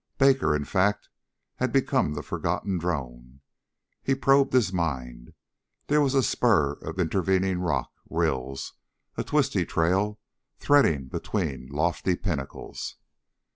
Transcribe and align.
Baker, 0.17 0.55
in 0.55 0.65
fact, 0.65 1.09
had 1.57 1.71
become 1.71 2.15
the 2.15 2.23
forgotten 2.23 2.79
drone. 2.79 3.41
He 4.01 4.15
probed 4.15 4.51
his 4.51 4.73
mind. 4.73 5.35
There 5.85 6.01
was 6.01 6.15
a 6.15 6.23
spur 6.23 6.71
of 6.81 6.97
intervening 6.99 7.59
rock... 7.59 7.91
rills... 8.09 8.73
a 9.15 9.23
twisty 9.23 9.63
trail 9.63 10.19
threading 10.57 11.05
between 11.09 11.67
lofty 11.67 12.15
pinnacles.... 12.15 12.95